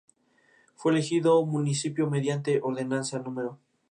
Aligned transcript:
Fue 0.73 0.93
elegido 0.93 1.45
municipio 1.45 2.09
mediante 2.09 2.59
Ordenanza 2.63 3.19
No. 3.19 3.59